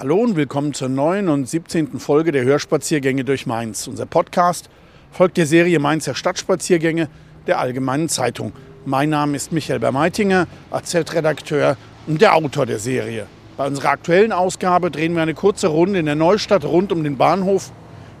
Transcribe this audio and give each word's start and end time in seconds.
Hallo 0.00 0.18
und 0.18 0.36
willkommen 0.36 0.74
zur 0.74 0.88
neuen 0.88 1.28
und 1.28 1.48
17. 1.48 1.98
Folge 1.98 2.30
der 2.30 2.44
Hörspaziergänge 2.44 3.24
durch 3.24 3.46
Mainz. 3.46 3.88
Unser 3.88 4.06
Podcast 4.06 4.70
folgt 5.10 5.36
der 5.36 5.44
Serie 5.44 5.80
Mainzer 5.80 6.14
Stadtspaziergänge 6.14 7.08
der 7.48 7.58
Allgemeinen 7.58 8.08
Zeitung. 8.08 8.52
Mein 8.86 9.10
Name 9.10 9.34
ist 9.34 9.50
Michael 9.50 9.80
Bermeitinger, 9.80 10.46
AZ-Redakteur 10.70 11.76
und 12.06 12.22
der 12.22 12.36
Autor 12.36 12.64
der 12.64 12.78
Serie. 12.78 13.26
Bei 13.56 13.66
unserer 13.66 13.88
aktuellen 13.88 14.30
Ausgabe 14.30 14.92
drehen 14.92 15.14
wir 15.14 15.22
eine 15.22 15.34
kurze 15.34 15.66
Runde 15.66 15.98
in 15.98 16.06
der 16.06 16.14
Neustadt 16.14 16.64
rund 16.64 16.92
um 16.92 17.02
den 17.02 17.16
Bahnhof. 17.16 17.72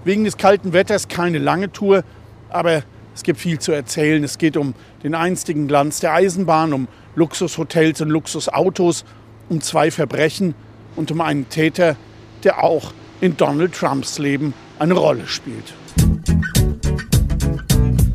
Wegen 0.02 0.24
des 0.24 0.36
kalten 0.36 0.72
Wetters 0.72 1.06
keine 1.06 1.38
lange 1.38 1.70
Tour, 1.70 2.02
aber 2.48 2.82
es 3.14 3.22
gibt 3.22 3.38
viel 3.38 3.60
zu 3.60 3.70
erzählen. 3.70 4.24
Es 4.24 4.38
geht 4.38 4.56
um 4.56 4.74
den 5.04 5.14
einstigen 5.14 5.68
Glanz 5.68 6.00
der 6.00 6.12
Eisenbahn, 6.12 6.72
um 6.72 6.88
Luxushotels 7.14 8.00
und 8.00 8.08
Luxusautos, 8.08 9.04
um 9.48 9.60
zwei 9.60 9.92
Verbrechen 9.92 10.56
und 10.98 11.12
um 11.12 11.20
einen 11.20 11.48
Täter, 11.48 11.96
der 12.42 12.62
auch 12.62 12.92
in 13.20 13.36
Donald 13.36 13.72
Trumps 13.72 14.18
Leben 14.18 14.52
eine 14.80 14.94
Rolle 14.94 15.26
spielt. 15.26 15.72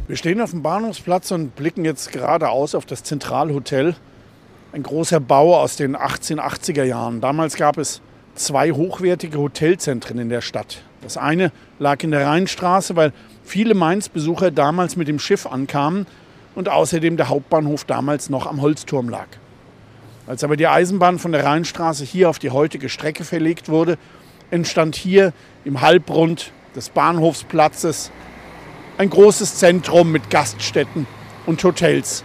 Wir 0.07 0.17
stehen 0.17 0.41
auf 0.41 0.51
dem 0.51 0.61
Bahnhofsplatz 0.61 1.31
und 1.31 1.55
blicken 1.55 1.85
jetzt 1.85 2.11
geradeaus 2.11 2.75
auf 2.75 2.85
das 2.85 3.03
Zentralhotel. 3.03 3.95
Ein 4.73 4.83
großer 4.83 5.19
Bau 5.19 5.59
aus 5.59 5.77
den 5.77 5.95
1880er 5.95 6.83
Jahren. 6.83 7.21
Damals 7.21 7.55
gab 7.55 7.77
es 7.77 8.01
zwei 8.35 8.71
hochwertige 8.71 9.37
Hotelzentren 9.37 10.19
in 10.19 10.29
der 10.29 10.41
Stadt. 10.41 10.83
Das 11.01 11.17
eine 11.17 11.51
lag 11.79 12.03
in 12.03 12.11
der 12.11 12.27
Rheinstraße, 12.27 12.95
weil 12.95 13.13
viele 13.43 13.75
Mainz-Besucher 13.75 14.51
damals 14.51 14.95
mit 14.97 15.07
dem 15.07 15.19
Schiff 15.19 15.45
ankamen 15.47 16.05
und 16.53 16.69
außerdem 16.69 17.15
der 17.17 17.29
Hauptbahnhof 17.29 17.85
damals 17.85 18.29
noch 18.29 18.45
am 18.45 18.61
Holzturm 18.61 19.09
lag. 19.09 19.27
Als 20.25 20.43
aber 20.43 20.55
die 20.55 20.67
Eisenbahn 20.67 21.19
von 21.19 21.33
der 21.33 21.43
Rheinstraße 21.43 22.05
hier 22.05 22.29
auf 22.29 22.39
die 22.39 22.51
heutige 22.51 22.87
Strecke 22.87 23.25
verlegt 23.25 23.67
wurde, 23.67 23.97
entstand 24.51 24.95
hier 24.95 25.33
im 25.65 25.81
Halbrund 25.81 26.51
des 26.75 26.89
Bahnhofsplatzes 26.89 28.11
ein 28.97 29.09
großes 29.09 29.55
Zentrum 29.55 30.11
mit 30.11 30.29
Gaststätten 30.29 31.07
und 31.45 31.63
Hotels. 31.63 32.23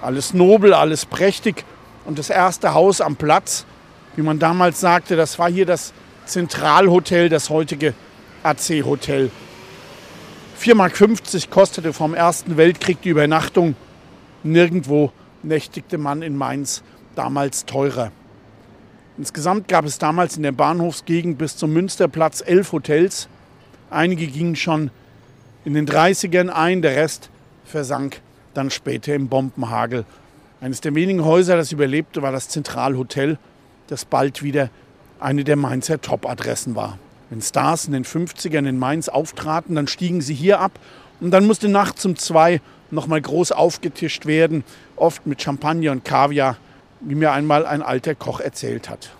Alles 0.00 0.34
nobel, 0.34 0.72
alles 0.72 1.04
prächtig 1.04 1.64
und 2.04 2.18
das 2.18 2.30
erste 2.30 2.74
Haus 2.74 3.00
am 3.00 3.16
Platz, 3.16 3.66
wie 4.14 4.22
man 4.22 4.38
damals 4.38 4.80
sagte, 4.80 5.16
das 5.16 5.38
war 5.38 5.50
hier 5.50 5.66
das 5.66 5.92
Zentralhotel, 6.26 7.28
das 7.28 7.50
heutige 7.50 7.94
AC-Hotel. 8.42 9.30
4,50 10.60 10.74
Mark 10.74 11.50
kostete 11.50 11.92
vom 11.92 12.14
Ersten 12.14 12.56
Weltkrieg 12.56 13.02
die 13.02 13.08
Übernachtung. 13.08 13.74
Nirgendwo 14.44 15.12
nächtigte 15.42 15.98
man 15.98 16.22
in 16.22 16.36
Mainz 16.36 16.82
damals 17.14 17.66
teurer. 17.66 18.12
Insgesamt 19.18 19.68
gab 19.68 19.84
es 19.84 19.98
damals 19.98 20.36
in 20.36 20.42
der 20.42 20.52
Bahnhofsgegend 20.52 21.38
bis 21.38 21.56
zum 21.56 21.72
Münsterplatz 21.72 22.42
elf 22.44 22.72
Hotels. 22.72 23.28
Einige 23.90 24.26
gingen 24.26 24.56
schon 24.56 24.90
in 25.64 25.74
den 25.74 25.86
30ern 25.86 26.48
ein, 26.48 26.82
der 26.82 26.96
Rest 26.96 27.30
versank 27.64 28.20
dann 28.54 28.70
später 28.70 29.14
im 29.14 29.28
Bombenhagel. 29.28 30.04
Eines 30.60 30.80
der 30.80 30.94
wenigen 30.94 31.24
Häuser, 31.24 31.56
das 31.56 31.72
überlebte, 31.72 32.22
war 32.22 32.32
das 32.32 32.48
Zentralhotel, 32.48 33.38
das 33.88 34.04
bald 34.04 34.42
wieder 34.42 34.70
eine 35.20 35.44
der 35.44 35.56
Mainzer 35.56 36.00
Top-Adressen 36.00 36.74
war. 36.74 36.98
Wenn 37.30 37.40
Stars 37.40 37.86
in 37.86 37.92
den 37.92 38.04
50ern 38.04 38.68
in 38.68 38.78
Mainz 38.78 39.08
auftraten, 39.08 39.74
dann 39.74 39.86
stiegen 39.86 40.20
sie 40.20 40.34
hier 40.34 40.60
ab 40.60 40.78
und 41.20 41.30
dann 41.30 41.46
musste 41.46 41.68
nachts 41.68 42.04
um 42.04 42.16
zwei 42.16 42.60
nochmal 42.90 43.20
groß 43.20 43.52
aufgetischt 43.52 44.26
werden, 44.26 44.64
oft 44.96 45.26
mit 45.26 45.42
Champagner 45.42 45.92
und 45.92 46.04
Kaviar 46.04 46.56
wie 47.04 47.14
mir 47.14 47.32
einmal 47.32 47.66
ein 47.66 47.82
alter 47.82 48.14
Koch 48.14 48.40
erzählt 48.40 48.88
hat. 48.88 49.10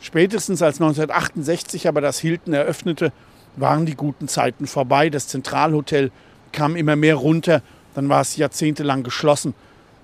Spätestens 0.00 0.62
als 0.62 0.80
1968 0.80 1.86
aber 1.88 2.00
das 2.00 2.18
Hilton 2.18 2.54
eröffnete, 2.54 3.12
waren 3.56 3.86
die 3.86 3.94
guten 3.94 4.28
Zeiten 4.28 4.66
vorbei. 4.66 5.10
Das 5.10 5.28
Zentralhotel 5.28 6.10
kam 6.52 6.76
immer 6.76 6.96
mehr 6.96 7.14
runter, 7.14 7.62
dann 7.94 8.08
war 8.08 8.20
es 8.20 8.36
jahrzehntelang 8.36 9.02
geschlossen, 9.02 9.54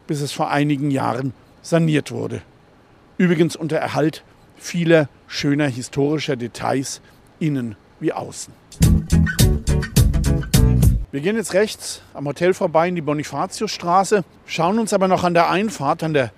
bis 0.06 0.20
es 0.20 0.32
vor 0.32 0.50
einigen 0.50 0.91
Jahren 0.91 1.32
saniert 1.62 2.12
wurde. 2.12 2.42
Übrigens 3.16 3.56
unter 3.56 3.78
Erhalt 3.78 4.22
vieler 4.56 5.08
schöner 5.26 5.66
historischer 5.66 6.36
Details, 6.36 7.00
innen 7.38 7.76
wie 8.00 8.12
außen. 8.12 8.52
Wir 11.10 11.20
gehen 11.20 11.36
jetzt 11.36 11.54
rechts 11.54 12.02
am 12.12 12.26
Hotel 12.26 12.52
vorbei 12.52 12.88
in 12.88 12.94
die 12.94 13.00
Bonifatiusstraße, 13.00 14.25
schauen 14.46 14.78
uns 14.78 14.92
aber 14.92 15.08
noch 15.08 15.25
an 15.25 15.34
der 15.34 15.50
Einfahrt, 15.50 16.02
an 16.02 16.12
der 16.12 16.32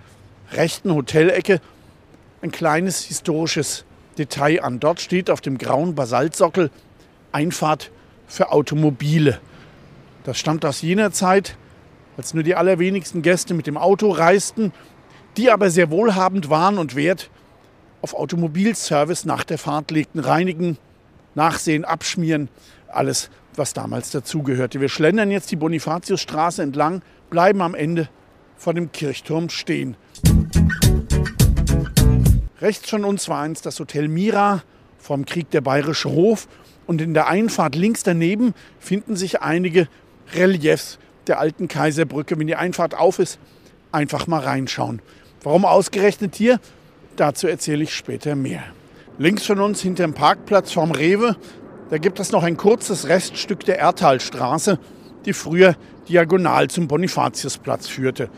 rechten 0.53 0.93
Hotelecke 0.95 1.61
ein 2.43 2.51
kleines 2.51 3.03
historisches 3.03 3.85
Detail 4.19 4.63
an. 4.63 4.81
Dort 4.81 5.01
steht 5.01 5.31
auf 5.31 5.41
dem 5.41 5.59
grauen 5.59 5.95
Basaltsockel 5.95 6.71
Einfahrt 7.33 7.91
für 8.27 8.51
Automobile. 8.51 9.41
Das 10.25 10.39
stammt 10.39 10.65
aus 10.65 10.83
jener 10.83 11.13
Zeit, 11.13 11.57
als 12.17 12.35
nur 12.35 12.43
die 12.43 12.55
allerwenigsten 12.55 13.23
Gäste 13.23 13.55
mit 13.55 13.67
dem 13.67 13.77
Auto 13.77 14.11
reisten, 14.11 14.73
die 15.37 15.51
aber 15.51 15.71
sehr 15.71 15.91
wohlhabend 15.91 16.51
waren 16.51 16.79
und 16.79 16.97
Wert 16.97 17.31
auf 18.03 18.15
Automobilservice 18.15 19.25
nach 19.25 19.45
der 19.45 19.59
Fahrt 19.59 19.91
legten, 19.91 20.21
reinigen, 20.21 20.79
nachsehen, 21.35 21.85
abschmieren, 21.85 22.49
alles, 22.89 23.31
was 23.55 23.75
damals 23.75 24.11
dazugehörte. 24.11 24.81
Wir 24.81 24.89
schlendern 24.89 25.31
jetzt 25.31 25.51
die 25.51 25.57
Bonifatiusstraße 25.57 26.63
entlang, 26.63 27.03
bleiben 27.31 27.63
am 27.63 27.75
Ende 27.75 28.09
vor 28.61 28.75
dem 28.75 28.93
Kirchturm 28.93 29.49
stehen. 29.49 29.97
Rechts 32.61 32.91
von 32.91 33.07
uns 33.07 33.29
war 33.31 33.41
einst 33.41 33.65
das 33.65 33.81
Hotel 33.81 34.07
Mira 34.07 34.63
vom 34.99 35.25
Krieg 35.25 35.51
der 35.51 35.63
Bayerische 35.63 36.11
Hof 36.11 36.47
und 36.87 37.01
in 37.01 37.15
der 37.15 37.27
Einfahrt 37.27 37.75
links 37.75 38.03
daneben 38.03 38.53
finden 38.79 39.17
sich 39.17 39.41
einige 39.41 39.89
Reliefs 40.35 40.99
der 41.27 41.41
alten 41.41 41.69
Kaiserbrücke. 41.69 42.39
Wenn 42.39 42.49
die 42.49 42.57
Einfahrt 42.57 42.95
auf 42.95 43.19
ist, 43.19 43.39
einfach 43.93 44.27
mal 44.27 44.41
reinschauen. 44.41 45.01
Warum 45.43 45.65
ausgerechnet 45.65 46.37
hier? 46.37 46.61
Dazu 47.17 47.49
erzähle 47.49 47.85
ich 47.85 47.95
später 47.95 48.37
mehr. 48.37 48.63
Links 49.17 49.47
von 49.47 49.61
uns 49.61 49.81
hinter 49.81 50.05
dem 50.05 50.13
Parkplatz 50.13 50.73
vom 50.73 50.91
Rewe, 50.91 51.37
da 51.89 51.97
gibt 51.97 52.21
es 52.21 52.31
noch 52.31 52.43
ein 52.43 52.59
kurzes 52.59 53.09
Reststück 53.09 53.65
der 53.65 53.79
Erdtalstraße, 53.79 54.79
die 55.25 55.33
früher 55.33 55.77
diagonal 56.09 56.69
zum 56.69 56.89
Bonifatiusplatz 56.89 57.89
führte. 57.89 58.29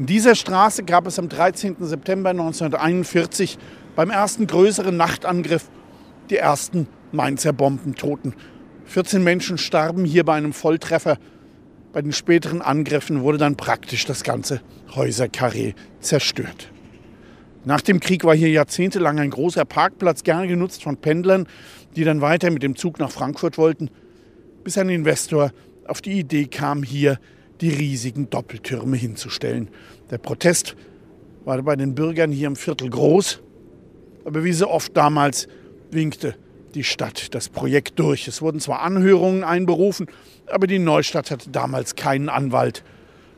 In 0.00 0.06
dieser 0.06 0.34
Straße 0.34 0.84
gab 0.84 1.06
es 1.06 1.18
am 1.18 1.28
13. 1.28 1.76
September 1.80 2.30
1941 2.30 3.58
beim 3.94 4.08
ersten 4.08 4.46
größeren 4.46 4.96
Nachtangriff 4.96 5.68
die 6.30 6.38
ersten 6.38 6.88
Mainzer 7.12 7.52
Bombentoten. 7.52 8.32
14 8.86 9.22
Menschen 9.22 9.58
starben 9.58 10.06
hier 10.06 10.24
bei 10.24 10.36
einem 10.36 10.54
Volltreffer. 10.54 11.18
Bei 11.92 12.00
den 12.00 12.14
späteren 12.14 12.62
Angriffen 12.62 13.20
wurde 13.20 13.36
dann 13.36 13.56
praktisch 13.56 14.06
das 14.06 14.22
ganze 14.24 14.62
Häuserkarree 14.94 15.74
zerstört. 16.00 16.72
Nach 17.66 17.82
dem 17.82 18.00
Krieg 18.00 18.24
war 18.24 18.34
hier 18.34 18.48
jahrzehntelang 18.48 19.20
ein 19.20 19.28
großer 19.28 19.66
Parkplatz 19.66 20.22
gerne 20.22 20.48
genutzt 20.48 20.82
von 20.82 20.96
Pendlern, 20.96 21.46
die 21.94 22.04
dann 22.04 22.22
weiter 22.22 22.50
mit 22.50 22.62
dem 22.62 22.74
Zug 22.74 23.00
nach 23.00 23.10
Frankfurt 23.10 23.58
wollten, 23.58 23.90
bis 24.64 24.78
ein 24.78 24.88
Investor 24.88 25.50
auf 25.86 26.00
die 26.00 26.18
Idee 26.18 26.46
kam, 26.46 26.84
hier 26.84 27.18
die 27.60 27.70
riesigen 27.70 28.30
Doppeltürme 28.30 28.96
hinzustellen. 28.96 29.68
Der 30.10 30.18
Protest 30.18 30.76
war 31.44 31.60
bei 31.62 31.76
den 31.76 31.94
Bürgern 31.94 32.32
hier 32.32 32.46
im 32.46 32.56
Viertel 32.56 32.90
groß, 32.90 33.40
aber 34.24 34.44
wie 34.44 34.52
so 34.52 34.68
oft 34.68 34.96
damals 34.96 35.48
winkte 35.90 36.36
die 36.74 36.84
Stadt 36.84 37.34
das 37.34 37.48
Projekt 37.48 37.98
durch. 37.98 38.28
Es 38.28 38.42
wurden 38.42 38.60
zwar 38.60 38.82
Anhörungen 38.82 39.44
einberufen, 39.44 40.06
aber 40.46 40.66
die 40.66 40.78
Neustadt 40.78 41.30
hatte 41.30 41.50
damals 41.50 41.96
keinen 41.96 42.28
Anwalt. 42.28 42.84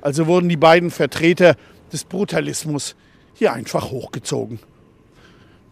Also 0.00 0.26
wurden 0.26 0.48
die 0.48 0.56
beiden 0.56 0.90
Vertreter 0.90 1.56
des 1.92 2.04
Brutalismus 2.04 2.96
hier 3.34 3.52
einfach 3.52 3.90
hochgezogen. 3.90 4.58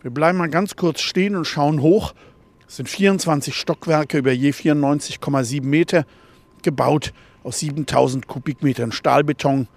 Wir 0.03 0.11
bleiben 0.11 0.39
mal 0.39 0.49
ganz 0.49 0.77
kurz 0.77 1.01
stehen 1.01 1.37
und 1.37 1.45
schauen 1.45 1.83
hoch. 1.83 2.15
Es 2.67 2.77
sind 2.77 2.89
24 2.89 3.55
Stockwerke 3.55 4.19
über 4.19 4.33
je 4.33 4.53
94,7 4.53 5.63
Meter, 5.63 6.07
gebaut 6.63 7.13
aus 7.43 7.61
7000 7.61 8.27
Kubikmetern 8.27 8.93
Stahlbeton, 8.93 9.69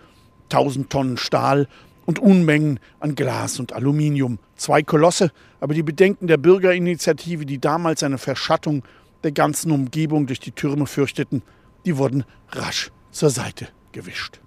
1000 0.45 0.89
Tonnen 0.89 1.17
Stahl 1.17 1.67
und 2.05 2.19
Unmengen 2.19 2.79
an 2.99 3.15
Glas 3.15 3.59
und 3.59 3.73
Aluminium. 3.73 4.39
Zwei 4.55 4.83
Kolosse, 4.83 5.31
aber 5.59 5.73
die 5.73 5.83
Bedenken 5.83 6.27
der 6.27 6.37
Bürgerinitiative, 6.37 7.45
die 7.45 7.59
damals 7.59 8.03
eine 8.03 8.17
Verschattung 8.17 8.83
der 9.23 9.31
ganzen 9.31 9.71
Umgebung 9.71 10.27
durch 10.27 10.39
die 10.39 10.51
Türme 10.51 10.85
fürchteten, 10.85 11.41
die 11.85 11.97
wurden 11.97 12.25
rasch 12.49 12.91
zur 13.11 13.29
Seite 13.29 13.67
gewischt. 13.91 14.39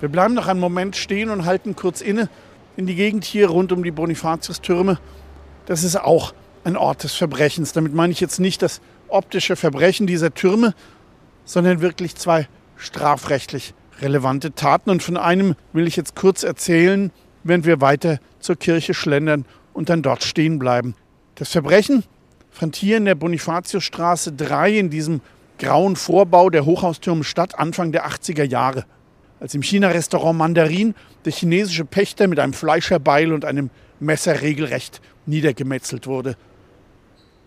Wir 0.00 0.08
bleiben 0.08 0.34
noch 0.34 0.46
einen 0.46 0.60
Moment 0.60 0.96
stehen 0.96 1.30
und 1.30 1.44
halten 1.44 1.74
kurz 1.74 2.00
inne 2.00 2.28
in 2.76 2.86
die 2.86 2.94
Gegend 2.94 3.24
hier 3.24 3.48
rund 3.48 3.72
um 3.72 3.82
die 3.82 3.90
Bonifatiustürme. 3.90 4.98
Das 5.66 5.82
ist 5.82 5.96
auch 5.96 6.32
ein 6.64 6.76
Ort 6.76 7.02
des 7.02 7.14
Verbrechens. 7.14 7.72
Damit 7.72 7.94
meine 7.94 8.12
ich 8.12 8.20
jetzt 8.20 8.38
nicht 8.38 8.62
das 8.62 8.80
optische 9.10 9.56
Verbrechen 9.56 10.06
dieser 10.06 10.32
Türme, 10.34 10.74
sondern 11.44 11.80
wirklich 11.80 12.14
zwei 12.16 12.48
strafrechtlich 12.76 13.74
relevante 14.00 14.54
Taten. 14.54 14.90
Und 14.90 15.02
von 15.02 15.16
einem 15.16 15.54
will 15.72 15.86
ich 15.86 15.96
jetzt 15.96 16.14
kurz 16.14 16.42
erzählen, 16.42 17.10
während 17.42 17.66
wir 17.66 17.80
weiter 17.80 18.18
zur 18.40 18.56
Kirche 18.56 18.94
schlendern 18.94 19.44
und 19.72 19.88
dann 19.88 20.02
dort 20.02 20.22
stehen 20.22 20.58
bleiben. 20.58 20.94
Das 21.36 21.50
Verbrechen 21.50 22.04
fand 22.50 22.76
hier 22.76 22.96
in 22.96 23.04
der 23.04 23.14
Bonifatiusstraße 23.14 24.32
3 24.32 24.78
in 24.78 24.90
diesem 24.90 25.20
grauen 25.58 25.96
Vorbau 25.96 26.50
der 26.50 26.64
Hochhaustürme 26.64 27.24
statt, 27.24 27.58
Anfang 27.58 27.92
der 27.92 28.06
80er 28.08 28.44
Jahre. 28.44 28.84
Als 29.40 29.54
im 29.54 29.62
China-Restaurant 29.62 30.36
Mandarin 30.36 30.94
der 31.24 31.32
chinesische 31.32 31.84
Pächter 31.84 32.26
mit 32.26 32.38
einem 32.38 32.52
Fleischerbeil 32.52 33.32
und 33.32 33.44
einem 33.44 33.70
Messer 34.00 34.40
regelrecht 34.42 35.00
niedergemetzelt 35.26 36.06
wurde. 36.06 36.36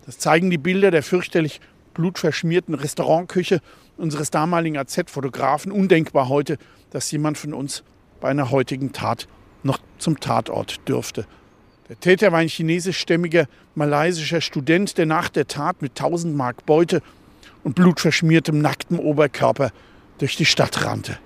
Das 0.06 0.18
zeigen 0.18 0.50
die 0.50 0.58
Bilder 0.58 0.90
der 0.90 1.02
fürchterlich 1.02 1.60
blutverschmierten 1.94 2.74
Restaurantküche 2.74 3.60
unseres 3.96 4.30
damaligen 4.30 4.78
AZ-Fotografen. 4.78 5.70
Undenkbar 5.70 6.28
heute, 6.28 6.58
dass 6.90 7.10
jemand 7.10 7.38
von 7.38 7.54
uns 7.54 7.84
bei 8.20 8.28
einer 8.28 8.50
heutigen 8.50 8.92
Tat 8.92 9.28
noch 9.62 9.78
zum 9.98 10.18
Tatort 10.18 10.80
dürfte. 10.88 11.26
Der 11.88 12.00
Täter 12.00 12.32
war 12.32 12.38
ein 12.38 12.48
chinesischstämmiger 12.48 13.46
malaysischer 13.74 14.40
Student, 14.40 14.96
der 14.98 15.06
nach 15.06 15.28
der 15.28 15.46
Tat 15.46 15.82
mit 15.82 15.92
1000 15.92 16.34
Mark 16.34 16.64
Beute 16.64 17.02
und 17.64 17.74
blutverschmiertem 17.74 18.60
nacktem 18.60 18.98
Oberkörper 18.98 19.70
durch 20.18 20.36
die 20.36 20.46
Stadt 20.46 20.84
rannte. 20.84 21.18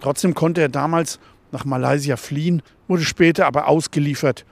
Trotzdem 0.00 0.34
konnte 0.34 0.60
er 0.60 0.68
damals 0.68 1.18
nach 1.50 1.64
Malaysia 1.64 2.16
fliehen, 2.16 2.62
wurde 2.86 3.04
später 3.04 3.46
aber 3.46 3.68
ausgeliefert 3.68 4.44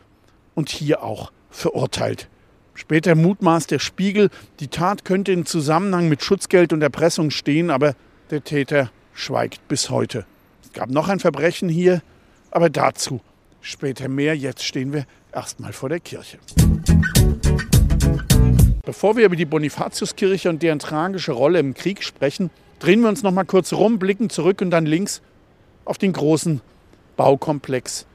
und 0.55 0.69
hier 0.69 1.03
auch 1.03 1.31
verurteilt. 1.51 2.29
Später 2.77 3.15
mutmaßt 3.15 3.71
der 3.71 3.79
Spiegel, 3.79 4.29
die 4.61 4.69
Tat 4.69 5.07
könnte 5.07 5.33
in 5.33 5.47
Zusammenhang 5.47 6.11
mit 6.11 6.23
Schutzgeld 6.23 6.75
und 6.75 6.83
Erpressung 6.83 7.31
stehen, 7.31 7.71
aber 7.71 7.95
der 8.31 8.45
Täter 8.45 8.91
schweigt 9.15 9.67
bis 9.67 9.89
heute. 9.89 10.27
Es 10.63 10.75
gab 10.75 10.91
noch 10.91 11.09
ein 11.09 11.19
Verbrechen 11.19 11.71
hier, 11.71 12.03
aber 12.51 12.69
dazu 12.69 13.23
später 13.63 14.09
mehr. 14.09 14.37
Jetzt 14.37 14.63
stehen 14.63 14.93
wir 14.93 15.07
erstmal 15.33 15.73
vor 15.73 15.89
der 15.89 16.01
Kirche. 16.01 16.39
Bevor 18.85 19.17
wir 19.17 19.25
über 19.25 19.37
die 19.37 19.47
Bonifatiuskirche 19.47 20.51
und 20.51 20.63
deren 20.63 20.79
tragische 20.79 21.33
Rolle 21.33 21.59
im 21.59 21.73
Krieg 21.73 22.05
sprechen, 22.05 22.51
drehen 22.79 23.01
wir 23.01 23.09
uns 23.09 23.23
noch 23.23 23.33
mal 23.33 23.45
kurz 23.45 23.73
rum, 23.73 23.99
blicken 23.99 24.29
zurück 24.29 24.61
und 24.61 24.71
dann 24.71 24.85
links 24.85 25.23
auf 25.87 25.97
den 25.97 26.13
großen 26.13 26.61
Baukomplex 27.17 28.07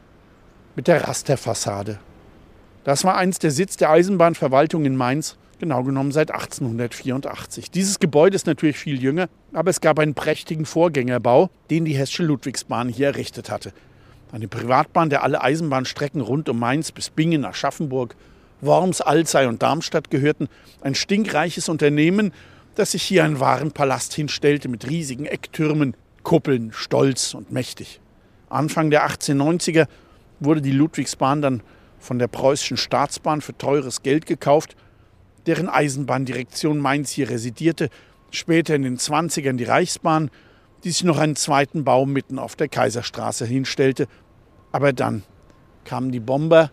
mit 0.75 0.88
der 0.88 1.08
Rasterfassade. 1.08 2.00
Das 2.83 3.04
war 3.04 3.16
einst 3.16 3.44
der 3.44 3.51
Sitz 3.51 3.78
der 3.78 3.92
Eisenbahnverwaltung 3.92 4.86
in 4.86 4.95
Mainz, 4.95 5.38
genau 5.60 5.83
genommen 5.83 6.12
seit 6.12 6.31
1884. 6.31 7.69
Dieses 7.69 8.00
Gebäude 8.00 8.36
ist 8.36 8.48
natürlich 8.48 8.78
viel 8.78 9.01
jünger, 9.01 9.30
aber 9.54 9.69
es 9.69 9.81
gab 9.81 10.00
einen 10.00 10.16
prächtigen 10.16 10.66
Vorgängerbau, 10.66 11.51
den 11.69 11.86
die 11.86 11.94
Hessische 11.94 12.24
Ludwigsbahn 12.24 12.89
hier 12.89 13.07
errichtet 13.07 13.51
hatte. 13.51 13.72
Eine 14.31 14.48
Privatbahn, 14.48 15.12
der 15.12 15.24
alle 15.24 15.42
Eisenbahnstrecken 15.42 16.22
rund 16.22 16.50
um 16.50 16.57
Mainz 16.57 16.92
bis 16.92 17.12
Bingen, 17.12 17.45
Aschaffenburg, 17.45 18.16
Worms, 18.62 19.01
Alzey 19.01 19.45
und 19.45 19.62
Darmstadt 19.62 20.10
gehörten. 20.10 20.48
Ein 20.81 20.95
stinkreiches 20.95 21.69
Unternehmen, 21.69 22.31
das 22.75 22.92
sich 22.92 23.04
hier 23.04 23.24
einen 23.24 23.39
wahren 23.39 23.72
Palast 23.72 24.13
hinstellte 24.13 24.69
mit 24.69 24.89
riesigen 24.89 25.25
Ecktürmen, 25.25 25.95
Kuppeln, 26.24 26.72
stolz 26.74 27.34
und 27.34 27.51
mächtig. 27.51 28.00
Anfang 28.50 28.89
der 28.89 29.07
1890er 29.07 29.88
wurde 30.39 30.62
die 30.62 30.72
Ludwigsbahn 30.72 31.42
dann 31.42 31.62
von 32.01 32.19
der 32.19 32.27
preußischen 32.27 32.75
Staatsbahn 32.77 33.42
für 33.42 33.57
teures 33.57 34.03
Geld 34.03 34.25
gekauft, 34.25 34.75
deren 35.45 35.69
Eisenbahndirektion 35.69 36.80
Mainz 36.80 37.12
hier 37.12 37.30
residierte, 37.30 37.89
später 38.31 38.75
in 38.75 38.81
den 38.83 38.98
20ern 38.98 39.57
die 39.57 39.63
Reichsbahn, 39.63 40.30
die 40.83 40.92
sich 40.92 41.03
noch 41.03 41.19
einen 41.19 41.36
zweiten 41.36 41.83
Bau 41.83 42.06
mitten 42.06 42.38
auf 42.39 42.56
der 42.56 42.68
Kaiserstraße 42.68 43.45
hinstellte. 43.45 44.07
Aber 44.71 44.94
dann 44.94 45.24
kamen 45.86 46.12
die 46.12 46.19
Bomber, 46.19 46.71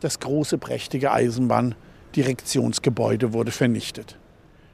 das 0.00 0.20
große 0.20 0.58
prächtige 0.58 1.12
Eisenbahndirektionsgebäude 1.12 3.32
wurde 3.32 3.50
vernichtet. 3.50 4.18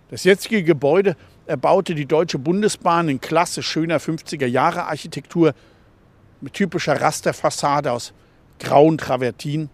Das 0.08 0.24
jetzige 0.24 0.62
Gebäude 0.62 1.16
erbaute 1.46 1.94
die 1.94 2.06
Deutsche 2.06 2.38
Bundesbahn 2.38 3.08
in 3.08 3.20
klasse 3.20 3.62
schöner 3.62 3.98
50er 3.98 4.46
Jahre 4.46 4.84
Architektur 4.84 5.54
mit 6.40 6.52
typischer 6.52 7.00
Rasterfassade 7.00 7.90
aus 7.90 8.12
grauen 8.58 8.98
Travertin 8.98 9.70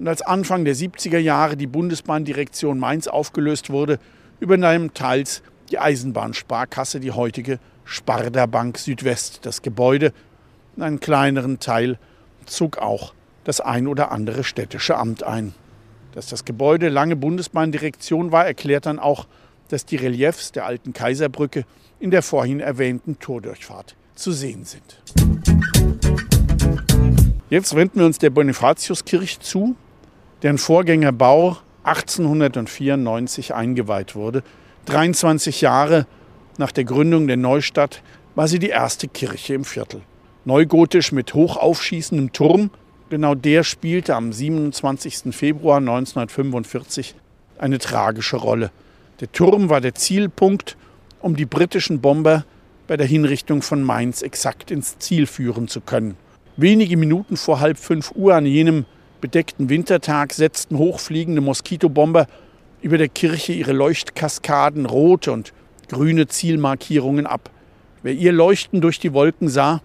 und 0.00 0.08
als 0.08 0.22
Anfang 0.22 0.64
der 0.64 0.74
70er 0.74 1.18
Jahre 1.18 1.58
die 1.58 1.66
Bundesbahndirektion 1.66 2.78
Mainz 2.78 3.06
aufgelöst 3.06 3.68
wurde, 3.68 3.98
übernahm 4.40 4.94
teils 4.94 5.42
die 5.70 5.78
Eisenbahnsparkasse, 5.78 7.00
die 7.00 7.12
heutige 7.12 7.58
Sparda 7.84 8.46
Bank 8.46 8.78
Südwest, 8.78 9.40
das 9.42 9.60
Gebäude. 9.60 10.14
In 10.76 10.82
einen 10.82 11.00
kleineren 11.00 11.60
Teil 11.60 11.98
zog 12.46 12.78
auch 12.78 13.12
das 13.44 13.60
ein 13.60 13.86
oder 13.86 14.10
andere 14.10 14.42
städtische 14.42 14.96
Amt 14.96 15.22
ein. 15.22 15.54
Dass 16.14 16.28
das 16.28 16.46
Gebäude 16.46 16.88
lange 16.88 17.14
Bundesbahndirektion 17.14 18.32
war, 18.32 18.46
erklärt 18.46 18.86
dann 18.86 18.98
auch, 18.98 19.26
dass 19.68 19.84
die 19.84 19.96
Reliefs 19.96 20.50
der 20.50 20.64
alten 20.64 20.94
Kaiserbrücke 20.94 21.66
in 21.98 22.10
der 22.10 22.22
vorhin 22.22 22.60
erwähnten 22.60 23.18
Tordurchfahrt 23.18 23.96
zu 24.14 24.32
sehen 24.32 24.64
sind. 24.64 25.02
Jetzt 27.50 27.76
wenden 27.76 27.98
wir 27.98 28.06
uns 28.06 28.18
der 28.18 28.30
Bonifatiuskirche 28.30 29.40
zu, 29.40 29.76
deren 30.42 30.58
Vorgängerbau 30.58 31.58
1894 31.84 33.54
eingeweiht 33.54 34.14
wurde. 34.14 34.42
23 34.86 35.60
Jahre 35.60 36.06
nach 36.58 36.72
der 36.72 36.84
Gründung 36.84 37.26
der 37.26 37.36
Neustadt 37.36 38.02
war 38.34 38.48
sie 38.48 38.58
die 38.58 38.68
erste 38.68 39.08
Kirche 39.08 39.54
im 39.54 39.64
Viertel. 39.64 40.02
Neugotisch 40.44 41.12
mit 41.12 41.34
hochaufschießendem 41.34 42.32
Turm, 42.32 42.70
genau 43.08 43.34
der 43.34 43.64
spielte 43.64 44.14
am 44.14 44.32
27. 44.32 45.34
Februar 45.34 45.78
1945 45.78 47.14
eine 47.58 47.78
tragische 47.78 48.36
Rolle. 48.36 48.70
Der 49.20 49.30
Turm 49.32 49.68
war 49.68 49.80
der 49.80 49.94
Zielpunkt, 49.94 50.76
um 51.20 51.36
die 51.36 51.44
britischen 51.44 52.00
Bomber 52.00 52.44
bei 52.86 52.96
der 52.96 53.06
Hinrichtung 53.06 53.62
von 53.62 53.82
Mainz 53.82 54.22
exakt 54.22 54.70
ins 54.70 54.98
Ziel 54.98 55.26
führen 55.26 55.68
zu 55.68 55.80
können. 55.80 56.16
Wenige 56.56 56.96
Minuten 56.96 57.36
vor 57.36 57.60
halb 57.60 57.78
fünf 57.78 58.12
Uhr 58.14 58.34
an 58.34 58.46
jenem 58.46 58.86
bedeckten 59.20 59.68
Wintertag 59.68 60.32
setzten 60.32 60.78
hochfliegende 60.78 61.40
Moskitobomber 61.40 62.26
über 62.82 62.98
der 62.98 63.08
Kirche 63.08 63.52
ihre 63.52 63.72
Leuchtkaskaden, 63.72 64.86
rote 64.86 65.32
und 65.32 65.52
grüne 65.88 66.26
Zielmarkierungen 66.28 67.26
ab. 67.26 67.50
Wer 68.02 68.14
ihr 68.14 68.32
Leuchten 68.32 68.80
durch 68.80 68.98
die 68.98 69.12
Wolken 69.12 69.48
sah, 69.48 69.82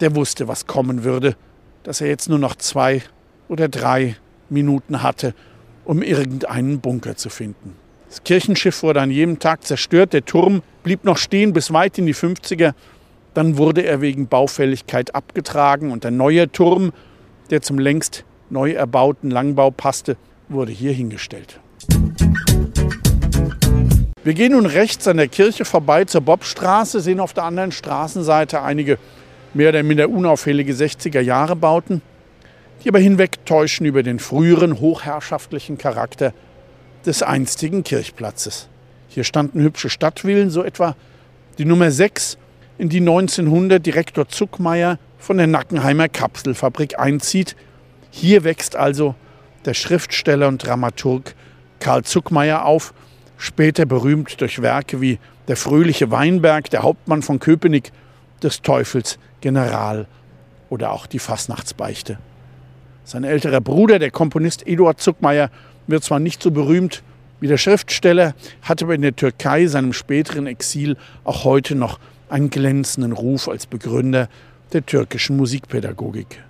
der 0.00 0.14
wusste, 0.14 0.48
was 0.48 0.66
kommen 0.66 1.04
würde, 1.04 1.36
dass 1.82 2.00
er 2.00 2.08
jetzt 2.08 2.28
nur 2.28 2.38
noch 2.38 2.56
zwei 2.56 3.02
oder 3.48 3.68
drei 3.68 4.16
Minuten 4.50 5.02
hatte, 5.02 5.34
um 5.84 6.02
irgendeinen 6.02 6.80
Bunker 6.80 7.16
zu 7.16 7.30
finden. 7.30 7.76
Das 8.08 8.22
Kirchenschiff 8.22 8.82
wurde 8.82 9.00
an 9.00 9.10
jedem 9.10 9.38
Tag 9.38 9.64
zerstört, 9.64 10.12
der 10.12 10.24
Turm 10.24 10.62
blieb 10.82 11.04
noch 11.04 11.18
stehen 11.18 11.52
bis 11.52 11.72
weit 11.72 11.98
in 11.98 12.06
die 12.06 12.14
50er. 12.14 12.74
Dann 13.32 13.56
wurde 13.56 13.82
er 13.82 14.00
wegen 14.00 14.28
Baufälligkeit 14.28 15.14
abgetragen 15.14 15.90
und 15.90 16.06
ein 16.06 16.16
neuer 16.16 16.50
Turm, 16.50 16.92
der 17.50 17.62
zum 17.62 17.78
längst 17.78 18.24
neu 18.50 18.72
erbauten 18.72 19.30
Langbau 19.30 19.70
passte, 19.70 20.16
wurde 20.48 20.72
hier 20.72 20.92
hingestellt. 20.92 21.60
Wir 24.22 24.34
gehen 24.34 24.52
nun 24.52 24.66
rechts 24.66 25.06
an 25.06 25.18
der 25.18 25.28
Kirche 25.28 25.64
vorbei 25.64 26.04
zur 26.04 26.22
Bobstraße, 26.22 27.00
sehen 27.00 27.20
auf 27.20 27.34
der 27.34 27.44
anderen 27.44 27.72
Straßenseite 27.72 28.62
einige 28.62 28.98
mehr 29.52 29.68
oder 29.68 29.82
minder 29.82 30.08
unauffällige 30.08 30.72
60er 30.72 31.20
Jahre 31.20 31.56
Bauten. 31.56 32.02
die 32.82 32.88
aber 32.90 32.98
hinwegtäuschen 32.98 33.86
über 33.86 34.02
den 34.02 34.18
früheren 34.18 34.78
hochherrschaftlichen 34.78 35.78
Charakter 35.78 36.34
des 37.06 37.22
einstigen 37.22 37.82
Kirchplatzes. 37.82 38.68
Hier 39.08 39.24
standen 39.24 39.62
hübsche 39.62 39.88
Stadtvillen, 39.88 40.50
so 40.50 40.62
etwa 40.62 40.94
die 41.56 41.64
Nummer 41.64 41.90
6, 41.90 42.36
in 42.76 42.88
die 42.88 42.98
1900 42.98 43.84
Direktor 43.84 44.28
Zuckmeier 44.28 44.98
von 45.18 45.38
der 45.38 45.46
Nackenheimer 45.46 46.08
Kapselfabrik 46.08 46.98
einzieht. 46.98 47.56
Hier 48.16 48.44
wächst 48.44 48.76
also 48.76 49.16
der 49.64 49.74
Schriftsteller 49.74 50.46
und 50.46 50.64
Dramaturg 50.64 51.34
Karl 51.80 52.04
Zuckmeier 52.04 52.64
auf, 52.64 52.94
später 53.38 53.86
berühmt 53.86 54.40
durch 54.40 54.62
Werke 54.62 55.00
wie 55.00 55.18
Der 55.48 55.56
fröhliche 55.56 56.12
Weinberg, 56.12 56.70
der 56.70 56.84
Hauptmann 56.84 57.22
von 57.22 57.40
Köpenick, 57.40 57.90
des 58.40 58.62
Teufels 58.62 59.18
General 59.40 60.06
oder 60.70 60.92
auch 60.92 61.08
die 61.08 61.18
Fastnachtsbeichte. 61.18 62.18
Sein 63.02 63.24
älterer 63.24 63.60
Bruder, 63.60 63.98
der 63.98 64.12
Komponist 64.12 64.64
Eduard 64.64 65.00
Zuckmeier, 65.00 65.50
wird 65.88 66.04
zwar 66.04 66.20
nicht 66.20 66.40
so 66.40 66.52
berühmt 66.52 67.02
wie 67.40 67.48
der 67.48 67.58
Schriftsteller, 67.58 68.34
hat 68.62 68.80
aber 68.80 68.94
in 68.94 69.02
der 69.02 69.16
Türkei, 69.16 69.66
seinem 69.66 69.92
späteren 69.92 70.46
Exil, 70.46 70.96
auch 71.24 71.42
heute 71.42 71.74
noch 71.74 71.98
einen 72.28 72.48
glänzenden 72.48 73.10
Ruf 73.10 73.48
als 73.48 73.66
Begründer 73.66 74.28
der 74.72 74.86
türkischen 74.86 75.36
Musikpädagogik. 75.36 76.44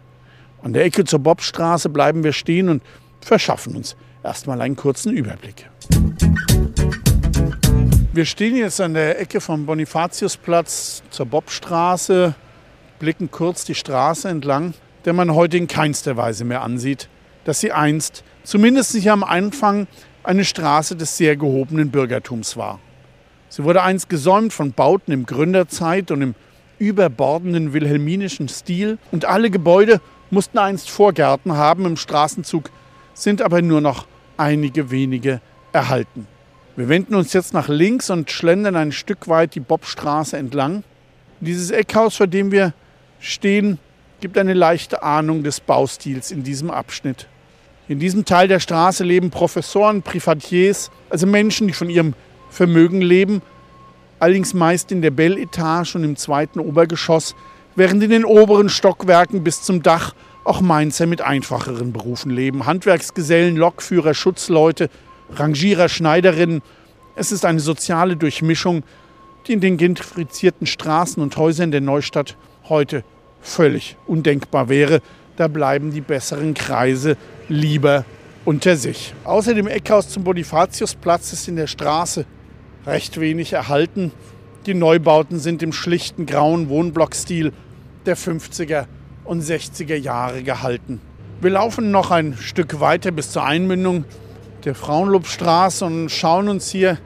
An 0.64 0.72
der 0.72 0.86
Ecke 0.86 1.04
zur 1.04 1.18
Bobstraße 1.18 1.90
bleiben 1.90 2.24
wir 2.24 2.32
stehen 2.32 2.70
und 2.70 2.82
verschaffen 3.20 3.76
uns 3.76 3.96
erstmal 4.22 4.62
einen 4.62 4.76
kurzen 4.76 5.12
Überblick. 5.12 5.68
Wir 8.14 8.24
stehen 8.24 8.56
jetzt 8.56 8.80
an 8.80 8.94
der 8.94 9.20
Ecke 9.20 9.42
vom 9.42 9.66
Bonifatiusplatz 9.66 11.02
zur 11.10 11.26
Bobstraße, 11.26 12.34
blicken 12.98 13.30
kurz 13.30 13.66
die 13.66 13.74
Straße 13.74 14.26
entlang, 14.30 14.72
der 15.04 15.12
man 15.12 15.34
heute 15.34 15.58
in 15.58 15.68
keinster 15.68 16.16
Weise 16.16 16.46
mehr 16.46 16.62
ansieht, 16.62 17.10
dass 17.44 17.60
sie 17.60 17.72
einst, 17.72 18.24
zumindest 18.42 18.94
nicht 18.94 19.10
am 19.10 19.22
Anfang, 19.22 19.86
eine 20.22 20.46
Straße 20.46 20.96
des 20.96 21.18
sehr 21.18 21.36
gehobenen 21.36 21.90
Bürgertums 21.90 22.56
war. 22.56 22.80
Sie 23.50 23.64
wurde 23.64 23.82
einst 23.82 24.08
gesäumt 24.08 24.54
von 24.54 24.72
Bauten 24.72 25.12
im 25.12 25.26
Gründerzeit 25.26 26.10
und 26.10 26.22
im 26.22 26.34
überbordenden 26.78 27.72
wilhelminischen 27.72 28.48
Stil 28.48 28.98
und 29.12 29.26
alle 29.26 29.50
Gebäude 29.50 30.00
mussten 30.34 30.58
einst 30.58 30.90
Vorgärten 30.90 31.56
haben 31.56 31.86
im 31.86 31.96
Straßenzug, 31.96 32.70
sind 33.14 33.40
aber 33.40 33.62
nur 33.62 33.80
noch 33.80 34.06
einige 34.36 34.90
wenige 34.90 35.40
erhalten. 35.72 36.26
Wir 36.76 36.88
wenden 36.88 37.14
uns 37.14 37.32
jetzt 37.32 37.54
nach 37.54 37.68
links 37.68 38.10
und 38.10 38.30
schlendern 38.30 38.74
ein 38.74 38.92
Stück 38.92 39.28
weit 39.28 39.54
die 39.54 39.60
Bobstraße 39.60 40.36
entlang. 40.36 40.82
Dieses 41.40 41.70
Eckhaus, 41.70 42.16
vor 42.16 42.26
dem 42.26 42.50
wir 42.50 42.74
stehen, 43.20 43.78
gibt 44.20 44.36
eine 44.36 44.54
leichte 44.54 45.02
Ahnung 45.02 45.44
des 45.44 45.60
Baustils 45.60 46.32
in 46.32 46.42
diesem 46.42 46.70
Abschnitt. 46.70 47.28
In 47.86 48.00
diesem 48.00 48.24
Teil 48.24 48.48
der 48.48 48.60
Straße 48.60 49.04
leben 49.04 49.30
Professoren, 49.30 50.02
Privatiers, 50.02 50.90
also 51.10 51.26
Menschen, 51.26 51.68
die 51.68 51.74
von 51.74 51.90
ihrem 51.90 52.14
Vermögen 52.50 53.02
leben, 53.02 53.40
allerdings 54.18 54.54
meist 54.54 54.90
in 54.90 55.02
der 55.02 55.10
Bell-Etage 55.10 55.94
und 55.96 56.04
im 56.04 56.16
zweiten 56.16 56.58
Obergeschoss, 56.58 57.36
während 57.76 58.02
in 58.02 58.10
den 58.10 58.24
oberen 58.24 58.68
Stockwerken 58.68 59.44
bis 59.44 59.62
zum 59.62 59.82
Dach 59.82 60.14
auch 60.44 60.60
Mainzer 60.60 61.06
mit 61.06 61.22
einfacheren 61.22 61.92
Berufen 61.92 62.30
leben. 62.30 62.66
Handwerksgesellen, 62.66 63.56
Lokführer, 63.56 64.14
Schutzleute, 64.14 64.90
Rangierer, 65.30 65.88
Schneiderinnen. 65.88 66.62
Es 67.16 67.32
ist 67.32 67.44
eine 67.44 67.60
soziale 67.60 68.16
Durchmischung, 68.16 68.82
die 69.46 69.52
in 69.52 69.60
den 69.60 69.76
gentrifizierten 69.76 70.66
Straßen 70.66 71.22
und 71.22 71.36
Häusern 71.36 71.70
der 71.70 71.80
Neustadt 71.80 72.36
heute 72.68 73.04
völlig 73.40 73.96
undenkbar 74.06 74.68
wäre. 74.68 75.00
Da 75.36 75.48
bleiben 75.48 75.90
die 75.90 76.00
besseren 76.00 76.54
Kreise 76.54 77.16
lieber 77.48 78.04
unter 78.44 78.76
sich. 78.76 79.14
Außer 79.24 79.54
dem 79.54 79.66
Eckhaus 79.66 80.08
zum 80.08 80.24
Bonifatiusplatz 80.24 81.32
ist 81.32 81.48
in 81.48 81.56
der 81.56 81.66
Straße 81.66 82.26
recht 82.86 83.18
wenig 83.18 83.52
erhalten. 83.52 84.12
Die 84.66 84.74
Neubauten 84.74 85.38
sind 85.38 85.62
im 85.62 85.72
schlichten 85.72 86.26
grauen 86.26 86.68
Wohnblockstil 86.68 87.52
der 88.06 88.16
50er 88.16 88.86
und 89.24 89.42
60er 89.42 89.96
Jahre 89.96 90.42
gehalten. 90.42 91.00
Wir 91.40 91.50
laufen 91.50 91.90
noch 91.90 92.10
ein 92.10 92.36
Stück 92.36 92.80
weiter 92.80 93.10
bis 93.10 93.30
zur 93.30 93.44
Einmündung 93.44 94.04
der 94.64 94.74
Frauenlobstraße 94.74 95.84
und 95.84 96.10
schauen 96.10 96.48
uns 96.48 96.70
hier 96.70 96.98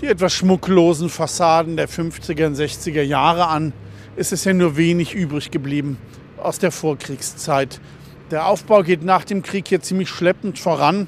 die 0.00 0.06
etwas 0.06 0.32
schmucklosen 0.32 1.08
Fassaden 1.08 1.76
der 1.76 1.88
50er 1.88 2.46
und 2.46 2.56
60er 2.56 3.02
Jahre 3.02 3.46
an. 3.46 3.72
Es 4.16 4.32
ist 4.32 4.44
ja 4.44 4.52
nur 4.52 4.76
wenig 4.76 5.14
übrig 5.14 5.50
geblieben 5.50 5.98
aus 6.36 6.58
der 6.58 6.72
Vorkriegszeit. 6.72 7.80
Der 8.30 8.46
Aufbau 8.46 8.82
geht 8.82 9.04
nach 9.04 9.24
dem 9.24 9.42
Krieg 9.42 9.68
hier 9.68 9.80
ziemlich 9.80 10.08
schleppend 10.08 10.58
voran. 10.58 11.06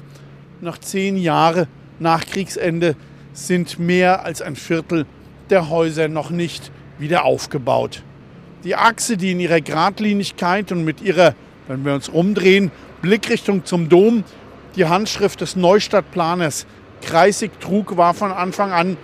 Nach 0.61 0.77
zehn 0.77 1.17
Jahren 1.17 1.67
nach 1.99 2.25
Kriegsende 2.25 2.95
sind 3.33 3.79
mehr 3.79 4.23
als 4.23 4.41
ein 4.41 4.55
Viertel 4.55 5.05
der 5.49 5.69
Häuser 5.69 6.07
noch 6.07 6.29
nicht 6.29 6.71
wieder 6.99 7.25
aufgebaut. 7.25 8.03
Die 8.63 8.75
Achse, 8.75 9.17
die 9.17 9.31
in 9.31 9.39
ihrer 9.39 9.61
Gradlinigkeit 9.61 10.71
und 10.71 10.83
mit 10.83 11.01
ihrer, 11.01 11.35
wenn 11.67 11.85
wir 11.85 11.93
uns 11.93 12.09
umdrehen, 12.09 12.71
Blickrichtung 13.01 13.65
zum 13.65 13.89
Dom 13.89 14.23
die 14.75 14.85
Handschrift 14.85 15.41
des 15.41 15.55
Neustadtplaners 15.55 16.65
Kreisig 17.01 17.59
trug, 17.59 17.97
war 17.97 18.13
von 18.13 18.31
Anfang 18.31 18.71
an 18.71 18.97